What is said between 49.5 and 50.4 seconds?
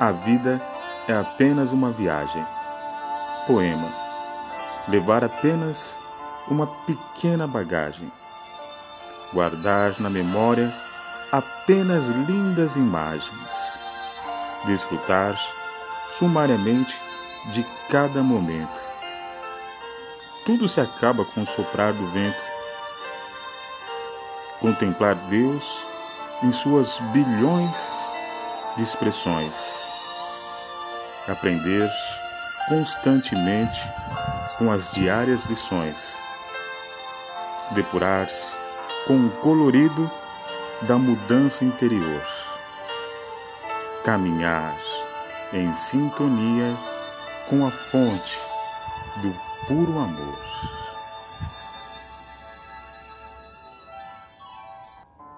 puro amor.